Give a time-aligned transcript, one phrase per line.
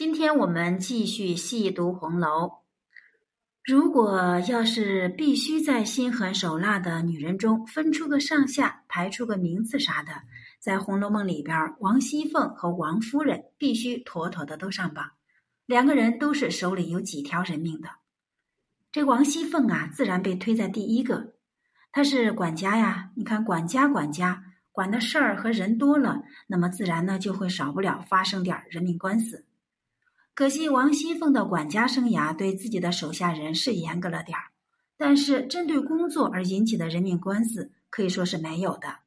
[0.00, 2.52] 今天我们继续细读红楼。
[3.62, 10.12] 如果要是必须在心狠手辣的女人中分出个上下，排出个名次啥的，
[10.58, 15.10] 在《红楼梦》里边，王熙凤和王夫人必须妥妥的都上榜。
[15.66, 17.90] 两个人都是手里有几条人命的。
[18.90, 21.34] 这王熙凤啊，自然被推在第一个。
[21.92, 29.44] 她是管家呀，你看管家管家管的事儿和人多了，那么自然呢就会少不了发生点人命官司。
[30.34, 34.44] 可惜王熙凤的管家生涯对自己的手下人是严格了点儿，
[34.96, 39.00] 但是针对工作而引起的人命官司可以说是没有的。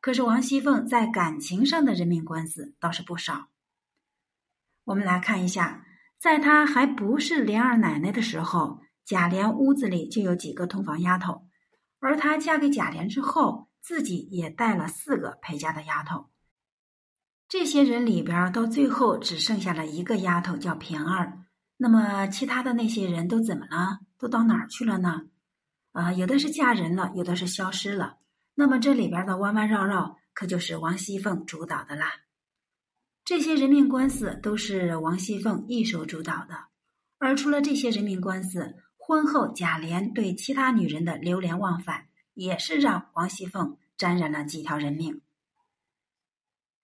[0.00, 3.48] 可是王熙凤在感情上的人命官司倒是不少。
[4.84, 5.84] 我们来看一下，
[6.18, 11.46] 在她还不是莲二奶奶的时候，贾琏屋子里就有几个通房丫头，
[11.98, 16.29] 而她嫁给贾琏之后，自己也带了四个陪嫁的丫头。
[17.50, 21.40] 这些人里边，到最后只剩下了一个丫头叫平儿。
[21.76, 23.98] 那么其他的那些人都怎么了？
[24.16, 25.22] 都到哪儿去了呢？
[25.90, 28.18] 啊，有的是嫁人了，有的是消失了。
[28.54, 32.06] 那么这里边的弯弯绕绕，可就是王熙凤主导的啦。
[33.24, 36.54] 这些人命官司都是王熙凤一手主导的。
[37.18, 45.20] 而除了这些人命官司，婚后贾琏对其他女人的流连忘返，也是让王熙凤沾染了几条人命。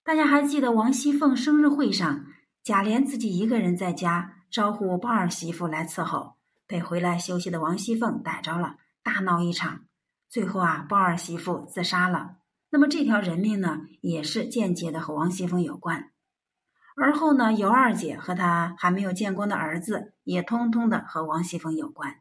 [0.07, 2.27] 大家还记得王熙凤生日会上，
[2.63, 9.81] 贾琏自己一个人在家招呼鲍二媳妇来伺候，被回来休息的王熙凤逮着了，大闹一场。
[10.29, 12.37] 最后啊，鲍二媳妇自杀了。
[12.71, 16.13] 那么这条人命呢，也是间接的和王熙凤有关。
[16.97, 22.21] 而后呢，尤二姐和她还没有见光的儿子，也通通的和王熙凤有关。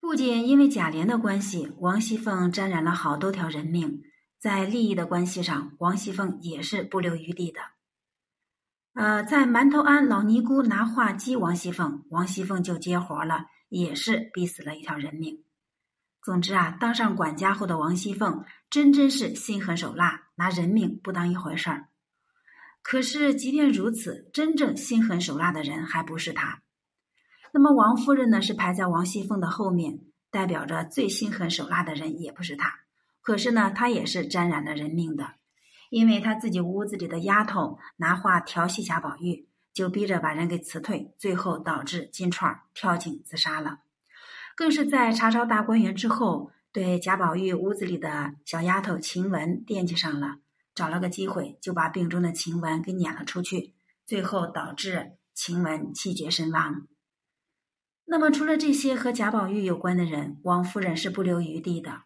[0.00, 4.00] 不仅因为贾琏的关系，王熙凤沾染了好多条人命。
[4.42, 7.60] 在利益的关系上，王熙凤也是不留余地的。
[8.92, 15.44] 呃，在馒头庵老尼姑拿话激王熙凤，王熙凤就接活了，也是逼死了一条人命。
[16.24, 21.86] 总之啊，当上管家后的王熙凤，真真是心狠手辣，拿人命不当一回事儿。
[22.82, 26.62] 可是，即便如此，真正心狠手辣的人还不是她。
[27.52, 30.00] 那么，王夫人呢，是排在王熙凤的后面，
[30.32, 32.81] 代表着最心狠手辣的人也不是她。
[33.22, 35.34] 可是呢，他也是沾染了人命的，
[35.90, 43.78] 因为他自己屋子里的丫头拿话调戏贾宝玉，就逼着把人给辞退，最后导致金钏跳井自杀了。
[44.56, 50.38] 更是在查抄大观园之后，对贾宝玉屋子里的小丫头晴雯惦记上了，
[50.74, 53.74] 找了个机会就把病中的晴雯给撵了出去，
[54.04, 56.88] 最后导致晴雯气绝身亡。
[58.04, 62.02] 那么，除了这些和贾宝玉有关的人，王夫人是不留余地的。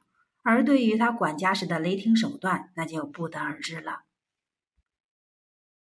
[0.48, 4.02] 而对于他管家时的雷霆手段，那就不得而知了。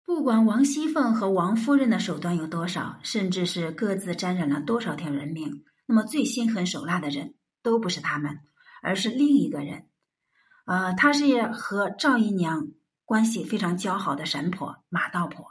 [0.05, 7.33] 不管王熙凤和王夫人的手段有多少，甚至是各自沾染了多少条人命，那么最心狠手辣的人
[7.63, 8.41] 都不是他们，
[8.83, 9.87] 而是另一个人。
[10.65, 12.67] 呃，他是和赵姨娘
[13.05, 15.47] 关系非常交好的神婆马道婆。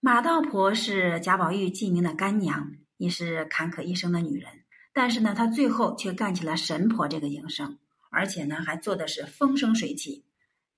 [0.00, 4.63] 马道婆是贾宝玉记名的干娘，也是坎坷一生的女人。
[4.94, 7.78] 但是呢，他最后却干起了神婆这个营生，
[8.10, 10.24] 而且呢，还做的是风生水起，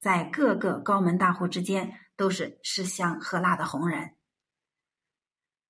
[0.00, 4.12] 在各个高门大户之间都是吃香喝辣的红人。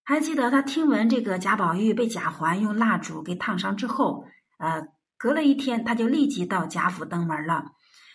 [0.05, 4.25] 还记得他听闻这个贾宝玉被贾环用蜡烛给烫伤之后，
[4.59, 4.87] 呃，
[5.19, 7.73] 隔了一天，他就立即到贾府登门了。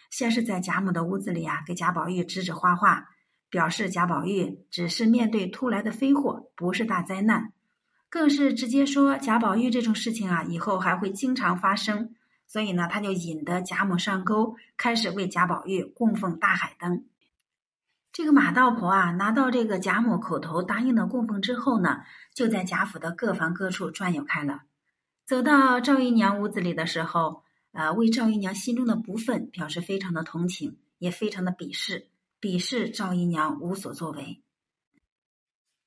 [0.09, 3.09] 先是在贾母的屋子里啊，给贾宝玉指指画画，
[3.49, 7.51] 表示贾宝玉只是面对突来的飞祸，不是大灾难。
[8.11, 12.13] 更是直接说贾宝玉这种事情啊，以后还会经常发生，
[12.45, 17.05] 所以呢，他就引得贾母上钩，开始为贾宝玉供奉大海灯。
[18.11, 22.01] 这个马道婆啊，拿到这个贾母口头答应的供奉之后呢，
[22.35, 24.63] 就在贾府的各房各处转悠开了。
[25.25, 32.09] 走到赵姨娘屋子里的时候，呃，为赵姨娘心中的不忿表示非常的同情，也非常的鄙视，
[32.41, 34.41] 鄙视赵姨娘无所作为。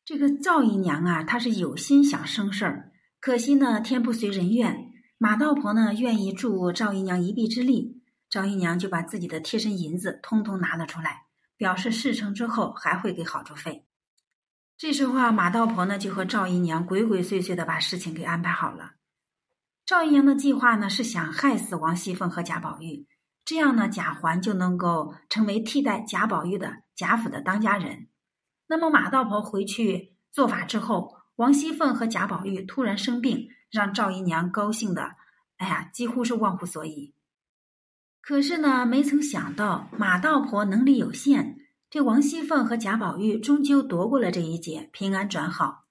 [0.06, 4.92] 这个赵姨娘啊，她是有心想生事儿，可惜呢天不随人愿。
[5.16, 11.22] 马道婆呢愿意助赵姨娘一臂之力，赵姨娘就把自己的贴身银子通通拿了出来，
[11.56, 13.86] 表示事成之后还会给好处费。
[14.76, 18.96] 这时候啊，马道婆呢就和赵姨娘鬼鬼祟祟的把事情给安排好了。
[19.86, 23.06] 赵姨娘的计划呢是想害死王熙凤和贾宝玉，
[23.46, 28.08] 这样呢贾环就能够成为替代贾宝玉的贾府的当家人。
[28.66, 35.16] 那么马道婆回去做法之后，王熙凤和贾宝玉突然生病，让赵姨娘高兴的，
[35.58, 37.14] 哎呀，几乎是忘乎所以。
[38.20, 41.58] 可是呢，没曾想到马道婆能力有限，
[41.90, 45.84] 这王熙凤和贾宝玉终究躲过了这一劫，平安转好。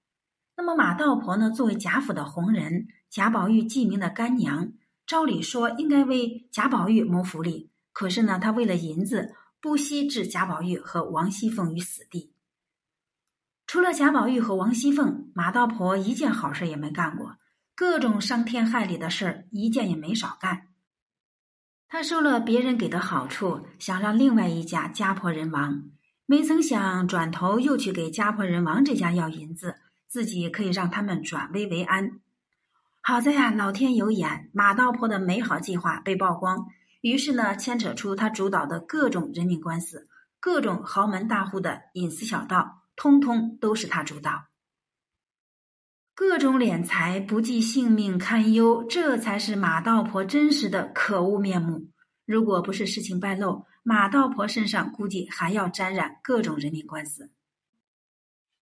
[0.58, 1.52] 那么马道婆呢？
[1.52, 4.74] 作为贾府的红人，贾宝玉记名的干娘，
[5.06, 12.33] 照理说应该为贾宝玉谋福利，可是呢，她为了银子，不惜置贾宝玉和王熙凤于死地。
[13.74, 17.38] 除了贾宝玉和王熙凤，马道婆一件好事也没干过，
[17.76, 20.68] 各种伤天害理的事一件也没少干。
[21.88, 25.86] 她收了别人给的好处，想让另外一家家破人亡，
[26.28, 29.78] 没曾想转头又去给家破人亡这家要银子，
[30.08, 32.20] 自己可以让他们转危为安。
[33.02, 36.68] 好在呀，老天有眼，马道婆的美好计划被曝光，
[37.02, 40.08] 于是呢，牵扯出他主导的各种人命官司，
[40.40, 42.83] 各种豪门大户的隐私小道。
[42.96, 44.46] 通通都是他主导，
[46.16, 51.90] 各种敛财不计性命堪忧，这才是马道婆真实的可恶面目。
[52.26, 57.32] 如果不是事情败露，马道婆身上估计还要沾染各种人命官司，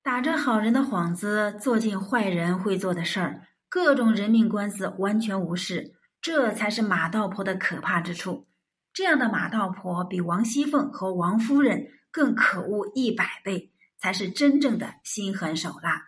[0.01, 8.47] 打着好人的幌子做尽坏人会做的事儿，各种人命官司完全无视，这才是马道婆的可怕之处。
[8.93, 13.70] 这样的马道婆比王熙凤和王夫人更可恶一百倍。
[14.01, 16.07] 才是真正的心狠手辣，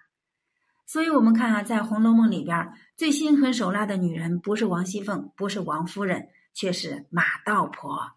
[0.87, 8.13] 所以我们看啊，在《红楼梦》里边，最心狠手辣的女人不是王熙凤，不是王夫人，却是马道婆。